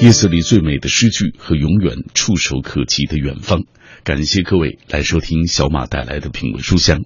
[0.00, 3.64] 夜色里最美的诗句和永远触手可及的远方。
[4.02, 7.04] 感谢各位来收听小马带来的品味书香。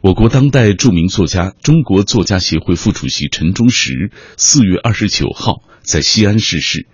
[0.00, 6.86] 我国当代著名作家、中国作家协会副主席陈忠实四月二十九号在西安逝世。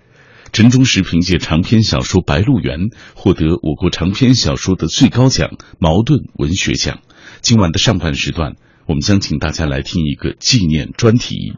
[0.51, 2.79] 陈忠实凭借长篇小说《白鹿原》
[3.15, 6.99] 获得我国长篇小说的最高奖茅盾文学奖。
[7.39, 8.55] 今晚的上半时段，
[8.87, 11.53] 我们将请大家来听一个纪念专题。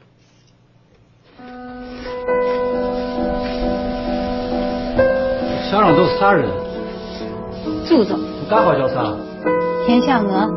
[5.71, 6.50] 乡上都是啥人？
[7.86, 8.20] 祖宗。
[8.50, 9.16] 大号叫啥？
[9.86, 10.50] 田向娥。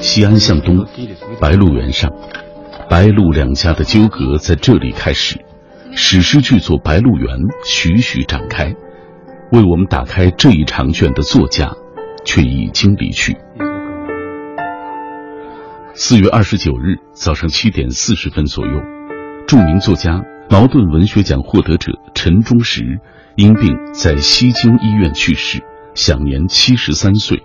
[0.00, 0.86] 西安向东，
[1.40, 2.08] 白鹿原上，
[2.88, 5.44] 白鹿两家的纠葛在这里开始。
[5.90, 8.76] 史诗巨作《白鹿原》徐徐展开，
[9.50, 11.72] 为我们打开这一长卷的作家，
[12.24, 13.36] 却已经离去。
[15.94, 18.72] 四月二十九日早上七点四十分左右，
[19.48, 23.00] 著名作家、茅盾文学奖获得者陈忠实
[23.36, 25.62] 因病在西京医院去世，
[25.94, 27.42] 享年七十三岁。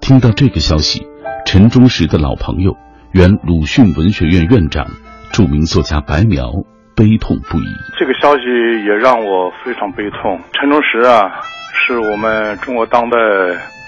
[0.00, 1.06] 听到这个消息，
[1.46, 2.76] 陈忠实的老朋友、
[3.12, 4.86] 原鲁迅文学院院长、
[5.32, 6.50] 著名作家白描。
[6.96, 7.64] 悲痛不已。
[7.98, 8.44] 这个消息
[8.86, 10.38] 也让我非常悲痛。
[10.52, 11.42] 陈忠实啊，
[11.74, 13.18] 是我们中国当代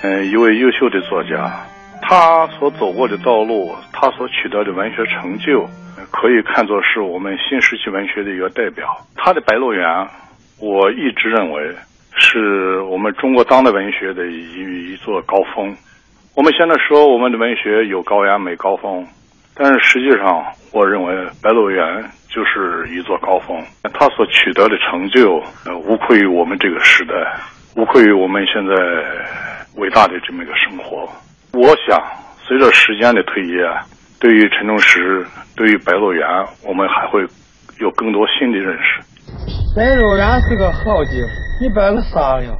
[0.02, 1.64] 嗯一位优秀的作家，
[2.02, 5.70] 他所走过的道路，他所取得的文学成就，
[6.10, 9.06] 可以看作是我们新时期文学的一个代表。
[9.14, 9.86] 他的《白鹿原》，
[10.58, 11.74] 我一直认为
[12.16, 15.74] 是我们中国当代文学的一一座高峰。
[16.34, 19.06] 我们现在说我们的文学有高原没高峰，
[19.54, 21.84] 但是实际上，我认为《白鹿原》。
[22.28, 23.56] 就是一座高峰，
[23.94, 27.14] 它所取得的成就，呃，无愧于我们这个时代，
[27.76, 28.74] 无愧于我们现在
[29.76, 31.08] 伟大的这么一个生活。
[31.54, 31.98] 我想，
[32.46, 33.56] 随着时间的推移，
[34.20, 35.24] 对于陈忠实，
[35.56, 36.28] 对于《白鹿原》，
[36.62, 37.24] 我们还会
[37.78, 39.00] 有更多新的认识。
[39.76, 41.10] 白鹿原是个好地，
[41.60, 42.56] 你摆个啥呀？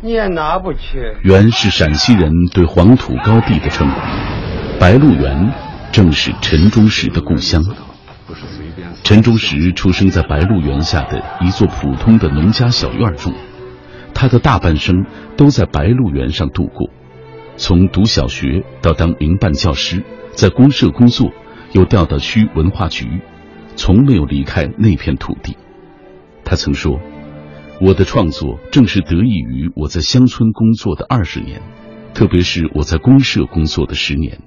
[0.00, 1.16] 你也拿不去。
[1.24, 3.98] 原是陕西人对黄土高地的称呼，
[4.78, 5.52] 白鹿原
[5.90, 7.60] 正是陈忠实的故乡。
[9.02, 13.34] 陈忠实出生在白鹿原下的一座普通的农家小院中，
[14.14, 15.06] 他的大半生
[15.36, 16.88] 都在白鹿原上度过，
[17.56, 21.32] 从读小学到当民办教师，在公社工作，
[21.72, 23.20] 又调到区文化局，
[23.74, 25.56] 从没有离开那片土地。
[26.50, 26.98] 他曾说
[27.80, 31.62] ：“我的创作正是得益于我在乡村工作的二十年，
[32.12, 34.40] 特别是我在公社工作的十年。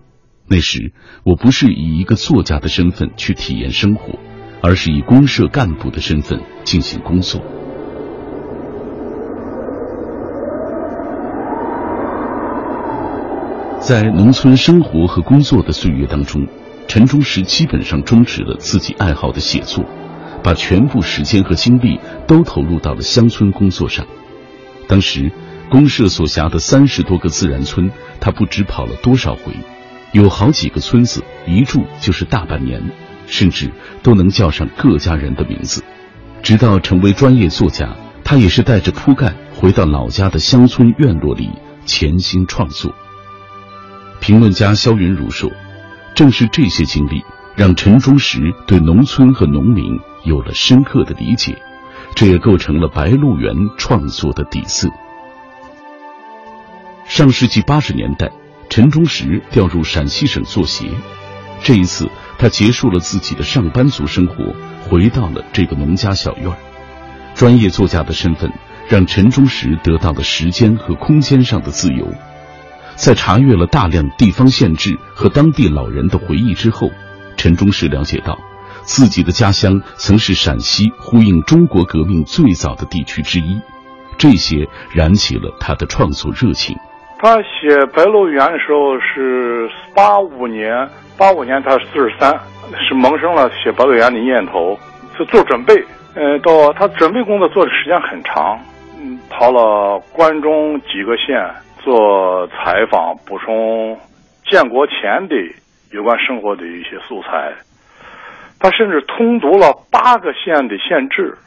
[0.49, 0.91] 那时
[1.23, 4.19] 我不是以一个作家的身份去体验生活。”
[4.65, 7.41] 而是以公社干部的身份进行工作。
[13.81, 16.47] 在农村生活和工作的岁月当中，
[16.87, 19.83] 陈忠实基本上终止了自己爱好的写作，
[20.43, 24.05] 把全部时间和精力都投入到了乡村工作上。
[24.87, 25.31] 当时，
[25.69, 27.89] 公社所辖的三十多个自然村，
[28.19, 29.53] 他不知跑了多少回，
[30.11, 32.83] 有好几个村子一住就是大半年。
[33.25, 33.71] 甚至
[34.03, 35.81] 都能叫上各家人的名字，
[36.43, 41.49] 直到成为专业作家，他也是带着铺盖回到老家的乡村院落里
[41.85, 42.93] 潜心创作。
[44.19, 45.49] 评论家肖云如说
[46.13, 47.23] ：“正是这些经历，
[47.55, 51.57] 让陈忠实对农村和农民有了深刻的理解，
[52.15, 54.89] 这也构成了《白鹿原》创作的底色。”
[57.05, 58.31] 上世纪八十年代，
[58.69, 60.85] 陈忠实调入陕西省作协，
[61.61, 62.09] 这一次。
[62.35, 64.53] 他结束了自己的上班族生活，
[64.89, 66.51] 回到了这个农家小院。
[67.35, 68.51] 专业作家的身份
[68.89, 72.05] 让陈忠实得到了时间和空间上的自由。
[72.95, 76.89] 在查阅了大量地方县志和当地老人的回忆之后，
[77.37, 78.37] 陈忠实了解到，
[78.83, 83.59] 自己的家乡曾是陕西呼应中国革命最早的地区之一。
[84.17, 86.75] 这些燃起了他的创作热情。
[87.19, 90.87] 他写《白鹿原》的时候是八五年。
[91.17, 92.33] 八五年，他四十三，
[92.87, 94.77] 是萌生了写《白鹿原》的念头，
[95.17, 95.73] 是做准备。
[96.15, 98.59] 嗯，到他准备工作做的时间很长，
[98.99, 101.37] 嗯，跑了关中几个县
[101.83, 103.97] 做采访，补充
[104.49, 105.35] 建国前的
[105.91, 107.53] 有关生活的一些素材。
[108.63, 111.37] 他甚至通读了八个县的县志，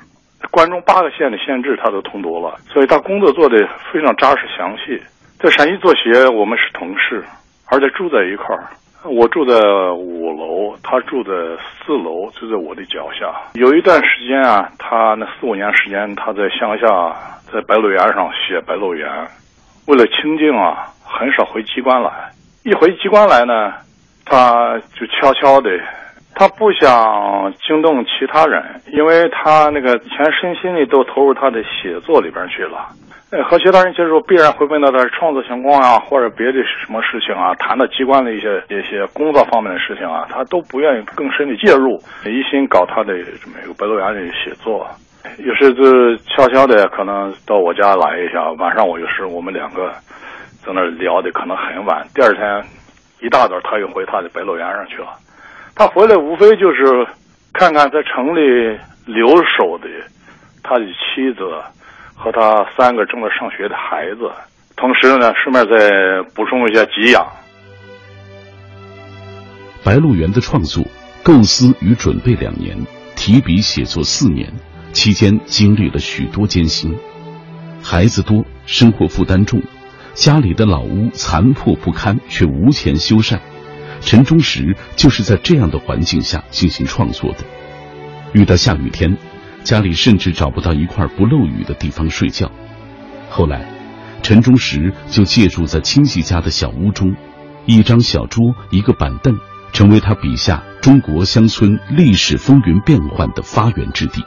[0.51, 3.57] 关中八个县的县志他都通读了，所以他工作做的
[3.91, 5.03] 非常扎实详细。
[5.41, 7.25] 在陕西作协，我们是同事，
[7.71, 8.69] 而且住在一块儿。
[9.05, 9.55] 我住在
[9.93, 11.33] 五楼，他住在
[11.87, 13.33] 四楼，就在我的脚下。
[13.55, 16.87] 有一段时间啊，他那四五年时间，他在乡下，
[17.51, 19.09] 在白鹿原上写《白鹿原》，
[19.87, 22.11] 为了清静啊，很少回机关来。
[22.63, 23.73] 一回机关来呢，
[24.27, 25.71] 他就悄悄的
[26.39, 28.63] 他不想惊动其他人，
[28.93, 32.89] 因为他那个全身心的都投入他的写作里边去了。
[33.33, 44.87] 呃，和其他人接触必然会问到他创作情况啊，或者别的什么事情啊，谈到机关的一些一些工作方面的事情啊，他都不愿意更深的介入，一心搞他的这么一个白鹿原的写作。
[45.39, 49.91] 有时就悄悄的可能到我家来一下，晚上我有时我们两个
[50.63, 52.63] 在那聊的可能很晚，第二天
[53.21, 55.09] 一大早他又回他的白鹿原上去了。
[55.79, 57.07] 他回来无非就是
[57.53, 58.41] 看看在城里
[59.05, 59.87] 留守的
[60.63, 61.45] 他的妻子
[62.15, 64.33] 和他三个正在上学的孩子，
[64.75, 67.25] 同时呢，顺便再补充一下给养。
[69.85, 70.83] 白鹿原的创作、
[71.23, 72.75] 构思与准备两年，
[73.15, 74.51] 提笔写作四年，
[74.93, 76.97] 期间经历了许多艰辛。
[77.83, 79.63] 孩子多，生活负担重，
[80.15, 83.39] 家里的老屋残破不堪，却无钱修缮。
[84.01, 87.39] 陈忠实就是在这样的环境下进行创作的。
[88.33, 89.17] 遇到下雨天，
[89.65, 92.51] 家里甚至找不到一块不漏雨的地方睡觉。
[93.29, 93.67] 后来，
[94.23, 97.15] 陈忠实就借住在亲戚家的小屋中，
[97.65, 99.39] 一张小桌，一个板凳，
[99.73, 104.23] 成为他笔下中国乡村历史风云变幻的发源之地。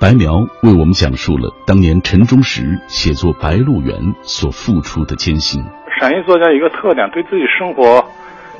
[0.00, 0.32] 白苗
[0.62, 5.62] 为我们讲述了当年陈忠实写作《白鹿原》所付出的艰辛。
[6.00, 8.04] 陕西作家一个特点，对自己生活。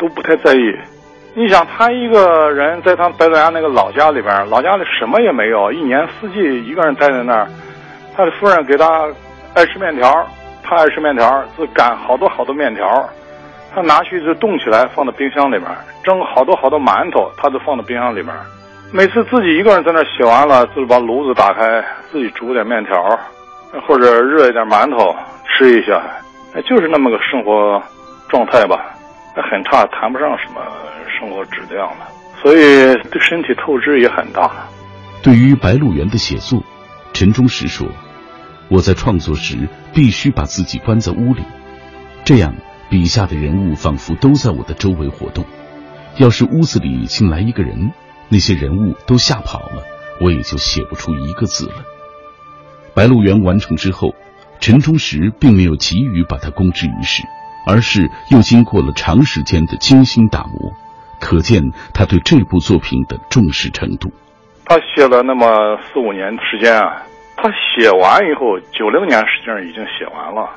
[0.03, 0.75] 都不太在意。
[1.35, 7.49] 你想，他一个人在他白鹿原那个老家里边，老家里什么也没有，一年四季一个人待在那儿。
[8.17, 9.09] 他的夫人给他
[9.55, 10.13] 爱吃面条，
[10.63, 13.09] 他爱吃面条，就擀好多好多面条，
[13.73, 15.63] 他拿去就冻起来，放到冰箱里边。
[16.03, 18.35] 蒸好多好多馒头，他都放到冰箱里边。
[18.93, 23.19] 每次自己一个人在那写完了，就把炉子打开，自己煮点面条，
[23.87, 25.17] 或者热一点馒头
[25.47, 26.03] 吃一下，
[26.67, 27.83] 就是那么个生活
[28.29, 28.93] 状态吧。
[29.35, 30.61] 那很差，谈不上什么
[31.19, 32.07] 生活质量了，
[32.43, 32.57] 所以
[33.11, 34.51] 对身体透支也很大。
[35.23, 36.63] 对于《白鹿原》的写作，
[37.13, 37.89] 陈忠实说
[38.69, 41.43] ：“我在创作时必须把自己关在屋里，
[42.25, 42.55] 这样
[42.91, 45.45] 笔下的人物仿佛都在我的周围活动。
[46.19, 47.93] 要是屋子里进来一个人，
[48.29, 49.83] 那些人物都吓跑了，
[50.21, 51.77] 我也就写不出一个字了。”
[52.95, 54.15] 《白鹿原》完成之后，
[54.61, 57.23] 陈忠实并没有急于把它公之于世。
[57.67, 60.73] 而是又经过了长时间的精心打磨，
[61.21, 61.63] 可见
[61.95, 64.11] 他对这部作品的重视程度。
[64.65, 67.03] 他写了那么四五年时间啊，
[67.37, 70.49] 他写完以后，九零年实际上已经写完了。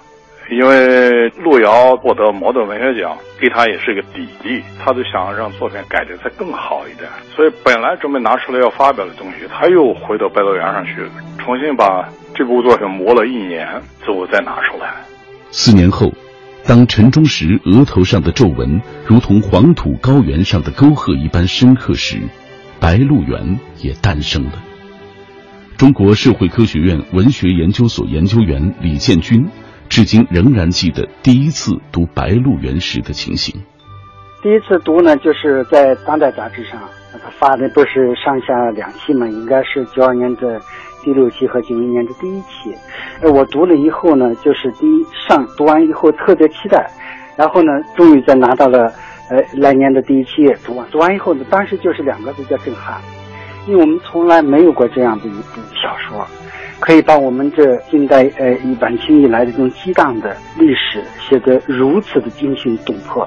[0.51, 7.09] 因为路遥获得茅盾文学奖，给他也是一个砥砺，他就想让作品改的再更好一点。
[7.35, 11.09] 所以本来准备拿出来要发表的东西，他又回到白鹿原上去，
[11.39, 13.67] 重新把这部作品磨了一年，
[14.03, 14.93] 最后再拿出来。
[15.49, 16.11] 四年后。
[16.67, 22.17] 当陈忠实额头上的皱纹如同黄土高原上的沟壑一般深刻时，
[22.79, 24.53] 白鹿原也诞生了。
[25.77, 29.47] 中国社会科学院文学研究所研究员李建军，
[29.89, 33.62] 至今仍然记得第一次读《白鹿原》时的情形。
[34.41, 36.81] 第一次读呢，就是在《当代》杂志上，
[37.12, 40.59] 他发的不是上下两期嘛，应该是九二年的。
[41.05, 42.75] 第六期和九一年的第一期，
[43.21, 46.89] 呃，我读了以后呢，就是第一上读完以后特别期待，
[47.37, 48.91] 然后呢，终于在拿到了，
[49.29, 52.99] 呃，来年的第一期也读完，读完以后呢，当时就是两个字叫震撼，
[53.67, 56.25] 因为我们从来没有过这样的一部小说，
[56.79, 63.24] 可以把我们这近代呃晚清以来的这种激荡的历史写得如此的惊心动魄，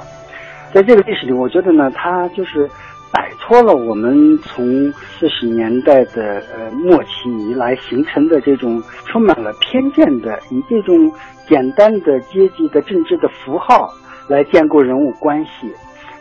[0.75, 2.69] 在这个历史里，我觉得呢，它就是。
[3.11, 11.11] 摆脱了我们从四十年代的呃末期以来形成的这种充满了偏见的以这种
[11.49, 13.91] 简单的阶级的政治的符号
[14.29, 15.73] 来建构人物关系，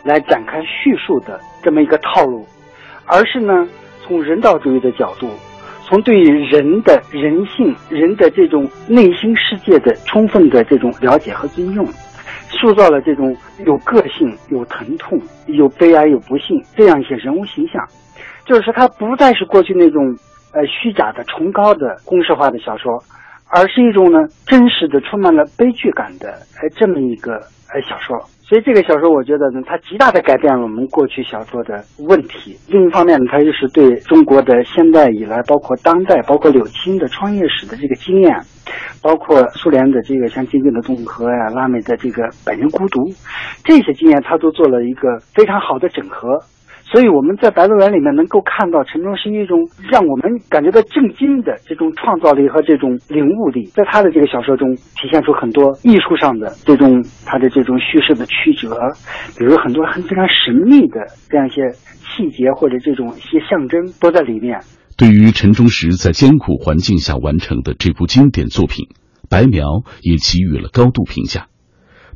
[0.02, 2.46] 来展开叙述的这么一个套路，
[3.04, 3.68] 而是呢
[4.02, 5.28] 从人道主义的角度，
[5.84, 11.86] 从对于人的人性、人的这种内心世界的充分的这种了解和尊重。
[12.50, 13.36] 塑造了这种
[13.66, 17.86] 有个性、有疼痛、有悲哀、有不幸这样一些人物形象，
[18.44, 20.16] 就是说，它不再是过去那种
[20.52, 23.02] 呃虚假的、崇高的公式化的小说，
[23.48, 27.34] 而是一种呢真实的、充满了悲剧感的呃这么一个
[27.72, 28.18] 呃小说。
[28.48, 32.56] 所以这个小说，我觉得呢，它极大的改变了我们过去小说的问题。
[32.66, 38.34] 另一方面呢，它又是对中国的现代以来，包括当代、包括柳青的创业史的这个经验，
[39.02, 43.02] 包括苏联的这个像金正的共和呀、拉美的这个《百年孤独》
[43.64, 46.40] 这些经验，它都做了一个非常好的整合。
[46.90, 58.72] 所以我们在《白鹿原》里面能够看到陈忠实一种让我们感觉到震惊的这种创造力和这种领悟力，在他的这个小说中体现出很多艺术上的这种他的这种叙事的曲折，
[59.36, 64.60] 比如很多很非常神秘的这样一些细节或者这种一些象征都在里面。
[64.96, 68.88] 对于陈忠实在艰苦环境下完成的这部经典作品，
[69.28, 71.48] 白描也给予了高度评价。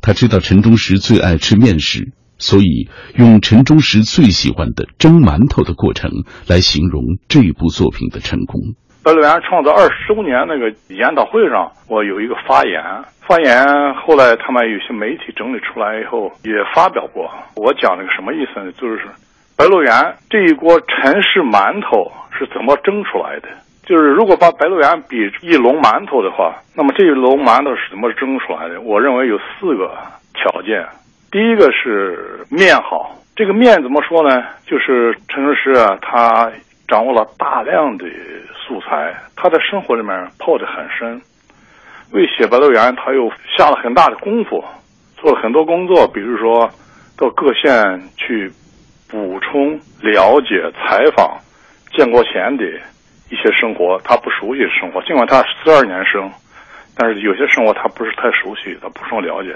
[0.01, 6.11] 他知道陈忠实最爱吃面食，所以用陈忠实最喜欢的蒸馒头的过程
[6.47, 8.75] 来形容这部作品的成功。
[9.03, 12.79] 白鹿原创作二十周年那个研讨会上，我有一个发言，
[13.27, 13.59] 发言
[13.95, 17.29] 后来他们有些媒体整理出来以后也发表过。
[17.55, 18.71] 我讲了个什么意思呢？
[18.79, 19.03] 就是
[19.57, 19.91] 白鹿原
[20.29, 23.49] 这一锅陈氏馒头是怎么蒸出来的？
[23.85, 28.79] 就是如果把白鹿原比一笼馒头的话，那么这一笼馒头是怎么蒸出来的？
[28.79, 29.91] 我认为有四个
[30.33, 30.87] 条件。
[31.33, 34.45] 第一个是面好，这个面怎么说呢？
[34.67, 36.51] 就是陈忠实啊，他
[36.87, 38.05] 掌握了大量的
[38.55, 41.19] 素材，他在生活里面泡得很深，
[42.11, 44.63] 为写白鹿原，他又下了很大的功夫，
[45.17, 46.69] 做了很多工作，比如说
[47.17, 48.51] 到各县去
[49.09, 49.71] 补充、
[50.01, 51.35] 了解、采访
[51.97, 52.63] 建国前的。
[53.31, 56.29] 一些生活他不熟悉的生活，尽管他四二年生，
[56.95, 59.49] 但是有些生活他不是太熟悉，他不是了解。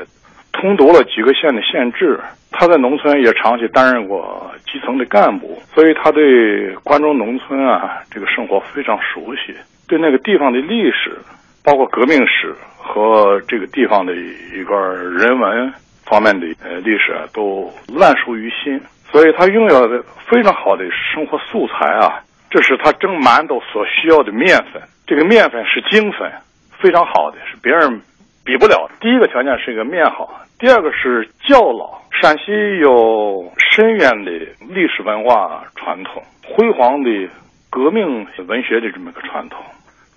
[0.59, 2.19] 通读了几个县的县志，
[2.51, 9.53] 他在农村也长期担任过基层的干部，所以他对关中农村啊这个生活非常熟悉，
[9.87, 11.15] 对那个地方的历史，
[11.63, 14.75] 包括革命史和这个地方的一个
[15.11, 15.71] 人文
[16.03, 20.83] 方面的呃历史啊，都烂熟于心，所以他拥有的非常好的
[21.13, 22.19] 生活素材啊。
[22.49, 26.31] 这是他蒸馒头所需要的面粉，这个面粉是精粉，
[26.79, 28.01] 非常好的，是别人
[28.47, 28.89] 比不了。
[29.01, 32.01] 第一个条件是一个面好，第二个是窖老。
[32.21, 34.31] 陕西有深远的
[34.69, 37.29] 历史文化传统，辉煌的
[37.69, 39.61] 革命文学的这么个传统，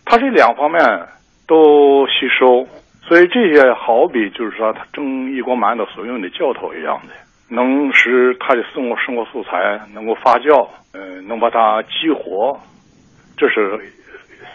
[0.04, 0.80] 它这两方面
[1.48, 2.64] 都吸收，
[3.02, 7.14] 所以这些好比就是说他蒸一锅馒头所用的窖头一样的。
[7.52, 12.56] 能使他的生活生活素材能够发酵，嗯，能把它激活，
[13.36, 13.76] 这是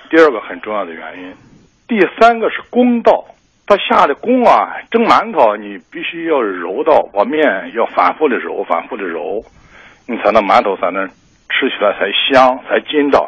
[0.10, 1.34] 第二个很重要的原因。
[1.90, 3.26] 第三个是公道，
[3.68, 7.44] 他下的功啊，蒸馒头你必须要揉到，把面
[7.74, 9.44] 要反复的揉，反复的揉，
[10.08, 11.08] 你才能馒头才能
[11.50, 13.28] 吃起来才香，才筋道。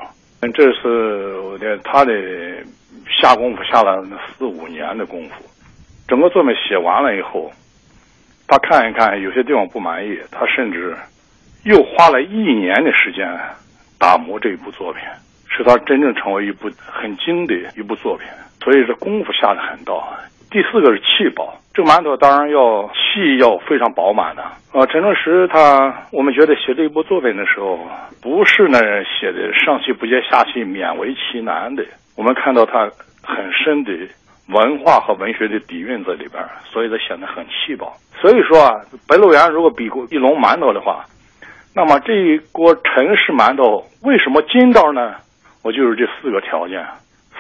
[0.54, 2.14] 这是我的他的
[3.10, 4.06] 下功夫下了
[4.38, 5.44] 四五年的功夫，
[6.08, 7.52] 整个作品写完了以后。
[8.48, 10.96] 他看一看，有些地方不满意，他甚至
[11.66, 13.28] 又花了一年的时间
[14.00, 15.02] 打磨这一部作品，
[15.50, 18.28] 使它真正成为一部很精的一部作品。
[18.64, 20.08] 所以这功夫下的很到。
[20.50, 24.42] 第四个是气饱，这个馒头当然要气要非常饱满的。
[24.74, 27.80] 啊，陈忠实他，我们觉得写这一部作品的时候，
[28.22, 31.84] 不是那写的上气不接下气勉为其难的。
[32.16, 32.90] 我们看到他
[33.24, 33.92] 很深的。
[34.50, 37.92] 文化和文学的底蕴在里边，所以他显得很气饱。
[38.22, 41.04] 所以说啊，白鹿原如果比过一笼馒头的话，
[41.76, 45.16] 那么这一锅陈氏馒头为什么筋道呢？
[45.66, 46.82] 我就是这四个条件，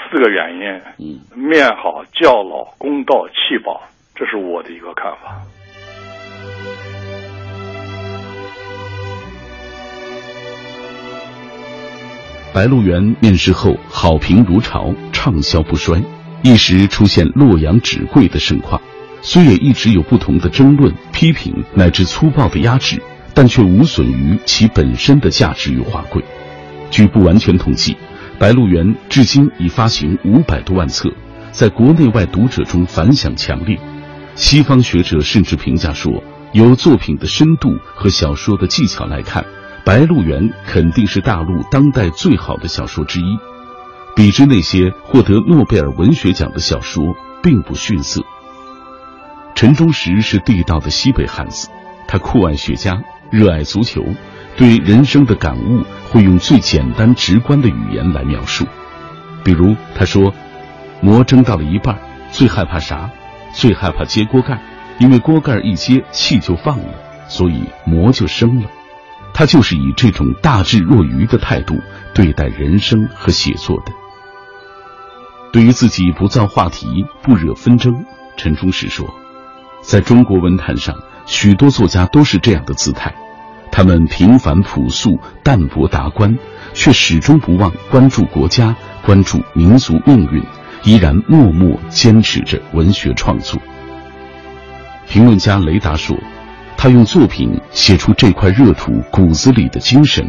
[0.09, 3.81] 四个原因：嗯，面好、窖老、公道、气饱，
[4.15, 5.41] 这是我的一个看法。
[12.53, 16.01] 白鹿原面世后，好评如潮，畅销不衰。
[16.41, 18.81] 一时出现洛阳纸贵的盛况，
[19.21, 23.01] 虽也一直有不同的争论、批评乃至粗暴的压制，
[23.33, 26.23] 但却无损于其本身的价值与华贵。
[26.89, 27.93] 据不完全统计，
[28.39, 31.09] 《白鹿原》至今已发行五百多万册，
[31.51, 33.79] 在国内外读者中反响强烈。
[34.35, 39.43] 西方学者甚至评价说，由作品的深度和小说的技巧来看，
[39.83, 43.39] 《白鹿原》肯定是大陆当代最好的小说之一。
[44.15, 48.21] 比之那些获得诺贝尔文学奖的小说，并不逊色。
[49.55, 51.69] 陈忠实是地道的西北汉子，
[52.07, 53.01] 他酷爱雪茄，
[53.31, 54.03] 热爱足球，
[54.57, 58.65] 对人生的感悟会用最简单直观的语言来描述。
[59.43, 60.33] 比如他说
[60.99, 61.97] ：“馍蒸到了一半，
[62.31, 63.09] 最害怕啥？
[63.53, 64.59] 最害怕揭锅盖，
[64.99, 66.93] 因为锅盖一揭，气就放了，
[67.29, 68.69] 所以馍就生了。”
[69.33, 71.79] 他就是以这种大智若愚的态度
[72.15, 73.91] 对待人生和写作的。
[75.53, 78.03] 对于自己不造话题、不惹纷争，
[78.35, 79.13] 陈忠实说
[79.83, 80.95] ：“在中国文坛上，
[81.27, 83.13] 许多作家都是这样的姿态，
[83.77, 86.35] 他们平凡朴素、淡泊达观，
[86.73, 90.43] 却始终不忘关注国家、关注民族命运，
[90.83, 93.61] 依然默默坚持着文学创作。”
[95.07, 96.17] 评论家雷达说
[96.75, 100.25] ：“他用作品写出这块热土骨子里的精神，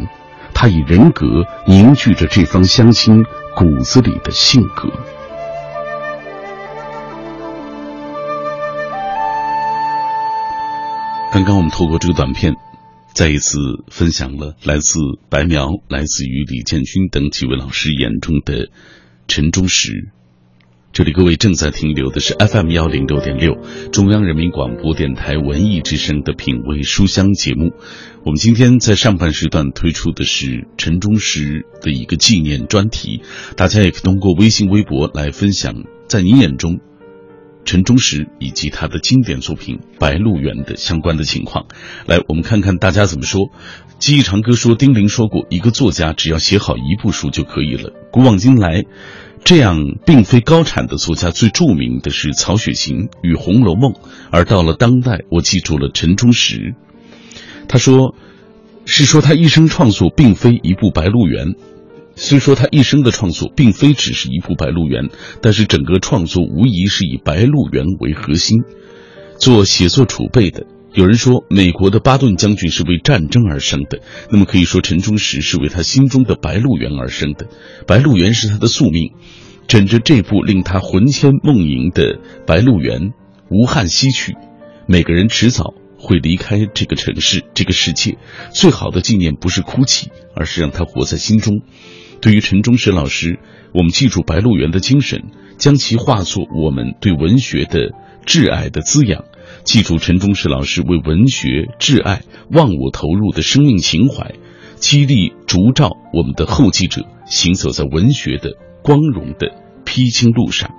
[0.53, 3.25] 他以人格凝聚着这方乡亲
[3.55, 4.87] 骨子里的性格。
[11.33, 12.55] 刚刚我们透过这个短片，
[13.19, 13.59] 再一次
[13.91, 14.97] 分享了来自
[15.29, 18.69] 白苗、来自于李建军等几位老师眼中的
[19.27, 20.13] 陈忠实。
[20.93, 23.57] 这里各位正在停留的是 FM 幺零六点六，
[23.91, 27.73] 中央人民广播电台文艺之声的品味书香节目。
[28.23, 33.19] 我们今天在上半时段推出的是陈忠实的一个纪念专题，
[33.57, 36.79] 大家也可以通过微信、微博来分享，在你眼中。
[37.65, 41.65] 陈忠实以及他的经典作品《白鹿原》的相关的情况，
[42.07, 43.51] 来，我们看看大家怎么说。
[43.99, 47.91] 记忆长歌说，丁玲说过，一个作家只要写好一部书就可以了。
[48.11, 48.85] 古往今来，
[49.43, 53.91] 这样并非高产的作家最著名的是曹雪芹与《红楼梦》，
[54.31, 56.75] 而到了当代，我记住了陈忠实。
[57.67, 58.15] 他说，
[58.85, 61.47] 是说他一生创作并非一部《白鹿原》。
[62.21, 65.05] 虽说他一生的创作并非只是一部《白鹿原》，
[65.41, 68.63] 但是整个创作无疑是以《白鹿原》为核心，
[69.39, 70.65] 做写作储备的。
[70.93, 77.45] 有人说，美国的巴顿将军是为战争而生的，那么可以说陈忠实是为他心中的《白鹿原》而生的，
[77.87, 79.13] 《白鹿原》是他的宿命。
[79.67, 82.99] 枕着这部令他魂牵梦萦的《白鹿原》，
[83.49, 84.35] 无憾西去。
[84.87, 88.17] 每个人迟早会离开这个城市、这个世界，
[88.51, 91.61] 最好的纪念不是哭泣，而是让他活在心中。
[92.21, 93.39] 对于陈忠实老师，
[93.73, 95.23] 我们记住《白鹿原》的精神，
[95.57, 97.91] 将其化作我们对文学的
[98.25, 99.23] 挚爱的滋养；
[99.63, 104.35] 记住陈忠实老师为文学挚爱、忘我投入的生命情怀，
[104.75, 108.51] 激励烛照我们的后继者行走在文学的
[108.83, 110.71] 光荣的披荆路上。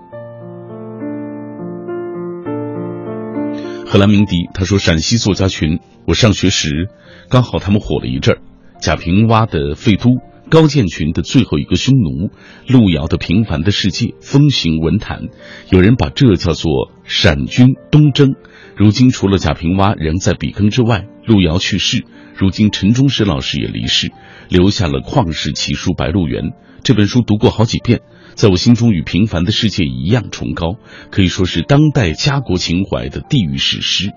[3.86, 6.88] 荷兰鸣笛他说：“陕西作家群，我上学时
[7.28, 8.42] 刚好他们火了一阵儿，
[8.78, 10.10] 贾平凹的《废都》。”
[10.50, 12.30] 高建群的最后一个匈奴，
[12.66, 15.28] 路遥的平凡的世界风行文坛，
[15.70, 18.34] 有人把这叫做陕军东征。
[18.76, 22.04] 如今除了贾平凹仍在笔耕之外，路遥去世，
[22.34, 24.10] 如今陈忠实老师也离世，
[24.48, 26.44] 留下了旷世奇书《白鹿原》
[26.82, 28.00] 这本书，读过好几遍，
[28.34, 30.78] 在我心中与平凡的世界一样崇高，
[31.12, 34.10] 可以说是当代家国情怀的地域史诗。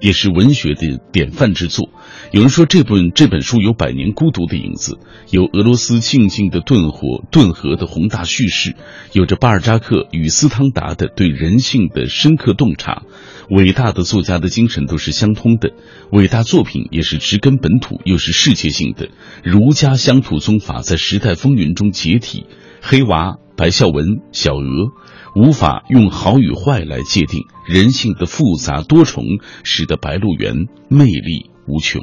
[0.00, 1.90] 也是文学的典范之作。
[2.30, 4.98] 有人说这本这本书有《百年孤独》的影子，
[5.30, 8.76] 有俄罗斯静静的顿火顿河的宏大叙事，
[9.12, 13.02] 有着巴尔扎克与斯汤达的对人性的深刻洞察。
[13.48, 15.72] 伟大的作家的精神都是相通的，
[16.12, 19.08] 伟大作品也是植根本土，又是世界性的。
[19.42, 22.44] 儒家乡土宗法在时代风云中解体，
[22.82, 24.92] 黑娃、白孝文、小娥。
[25.34, 29.24] 无法用好与坏来界定人性的复杂多重，
[29.62, 30.54] 使得《白鹿原》
[30.90, 32.02] 魅力无穷。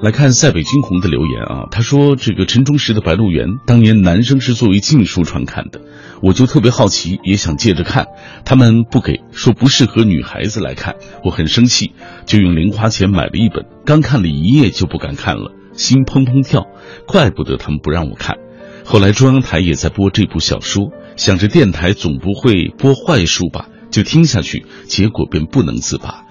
[0.00, 5.80] 来看塞北惊鸿的留言啊，他说：“这个陈忠实的《白鹿原》，当年男生是作为禁书传看的，
[6.20, 8.08] 我就特别好奇，也想借着看，
[8.44, 11.92] 他们不给，说不适合女孩子来看，我很生气，
[12.26, 16.66] 就用零花钱买了一本，刚看了一页就不敢看了，心砰砰跳，
[17.06, 18.38] 怪不得他们不让我看。”
[18.84, 26.24] 后来中央台也在播这部小说，想着电台总不会播坏书吧，就听下去，结果便不能自拔。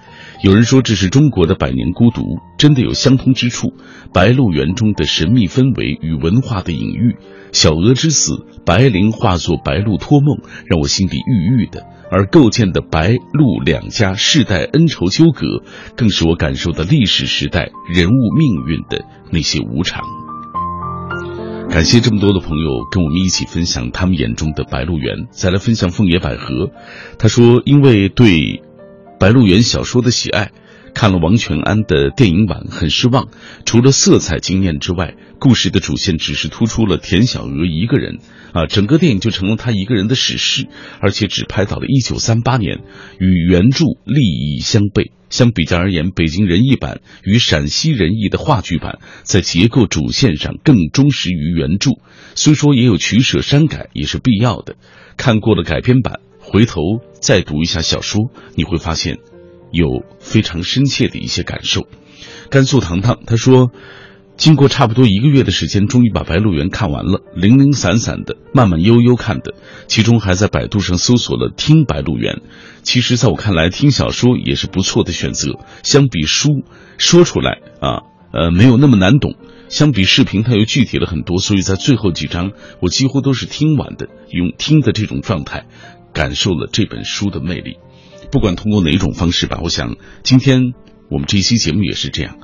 [0.44, 2.22] 有人说这是中国的《百年孤独》，
[2.58, 3.68] 真的有相通之处。
[4.12, 7.16] 《白鹿原》中的神秘氛围与文化的隐喻，
[7.52, 11.86] 小娥之死，白灵化作白鹿托梦，让我心底郁郁的。
[12.10, 15.64] 而构建的白鹿两家世代恩仇纠葛，
[15.96, 20.21] 更是我感受到历史时代人物命运的那些无常。
[21.72, 25.20] 感谢这么多的朋友跟我们一起分享他们眼中的《白鹿原》。
[25.32, 26.70] 再来分享凤野百合，
[27.18, 28.28] 他说：“因为对
[29.18, 30.52] 《白鹿原》小说的喜爱，
[30.94, 33.30] 看了王全安的电影版很失望。
[33.66, 38.20] 除了色彩惊艳之外，故事的主线只是突出了田小娥一个人
[38.54, 40.68] 啊，整个电影就成了他一个人的史诗，
[41.00, 42.80] 而且只拍到了一九三八年，
[43.20, 51.92] 与原著利益相悖。”相比较而言，北京人艺版与陕西人艺的话剧版在结构主线上更忠实于原著，
[52.36, 54.76] 虽说也有取舍删改，也是必要的。
[55.16, 56.82] 看过了改编版，回头
[57.22, 59.20] 再读一下小说，你会发现
[59.72, 61.88] 有非常深切的一些感受。
[62.50, 63.72] 甘肃糖糖他说。
[64.38, 69.54] 经过差不多一个月的时间，终于把《白鹿原》看完了，零零散散的，慢慢悠悠看的。
[69.86, 72.36] 其中还在百度上搜索了听《白鹿原》。
[72.82, 75.60] 其实，在我看来，听小说也是不错的选择。
[75.84, 76.64] 相比书
[76.98, 78.02] 说出来啊，
[78.34, 79.34] 呃，没有那么难懂；
[79.70, 81.40] 相比视频，它又具体了很多。
[81.40, 85.68] 所以在最后几章，我几乎都是听完的，用听的这种状态，
[86.14, 87.78] 感受了这本书的魅力。
[88.32, 90.74] 不管通过哪种方式吧，我想今天
[91.10, 92.38] 我们这一期节目也是这样，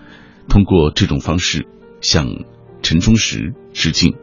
[0.49, 1.65] 通过这种方式
[2.01, 2.27] 向
[2.83, 4.15] 陈忠实致敬，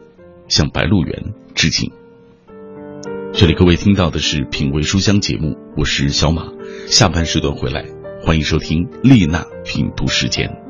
[0.47, 1.91] 向白鹿原致敬。
[3.33, 6.43] 这里各位听到的是品味书香节目，我是小马。
[6.87, 7.83] 下半时段回来，
[8.23, 10.64] 欢迎收听丽娜品读时间。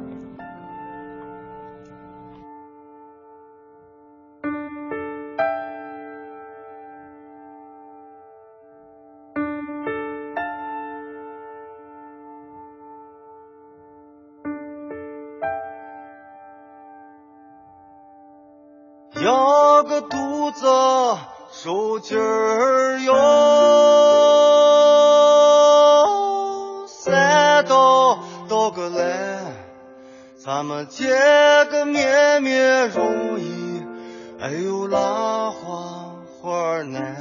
[19.85, 20.65] 个肚子
[21.51, 23.13] 受劲儿哟，
[26.87, 28.19] 三道
[28.49, 29.39] 道个来，
[30.43, 31.07] 咱们见
[31.69, 33.83] 个面面容易，
[34.41, 37.14] 哎呦拉花花难。